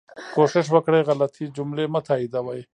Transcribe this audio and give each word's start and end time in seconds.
کوښښ 0.33 0.67
وکړئ 0.71 1.01
غلطي 1.07 1.45
جملې 1.55 1.85
مه 1.93 1.99
تائیدوئ 2.07 2.61